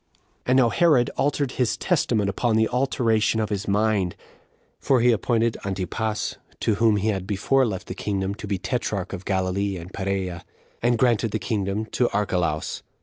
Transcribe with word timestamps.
1. 0.45 0.45
And 0.47 0.57
now 0.57 0.69
Herod 0.69 1.11
altered 1.15 1.51
his 1.51 1.77
testament 1.77 2.27
upon 2.27 2.55
the 2.55 2.67
alteration 2.67 3.39
of 3.39 3.49
his 3.49 3.67
mind; 3.67 4.15
for 4.79 4.99
he 4.99 5.11
appointed 5.11 5.57
Antipas, 5.63 6.37
to 6.61 6.73
whom 6.81 6.95
he 6.95 7.09
had 7.09 7.27
before 7.27 7.67
left 7.67 7.85
the 7.85 7.93
kingdom, 7.93 8.33
to 8.33 8.47
be 8.47 8.57
tetrarch 8.57 9.13
of 9.13 9.25
Galilee 9.25 9.77
and 9.77 9.93
Perea, 9.93 10.43
and 10.81 10.97
granted 10.97 11.29
the 11.29 11.37
kingdom 11.37 11.85
to 11.91 12.09
Archelaus. 12.15 12.81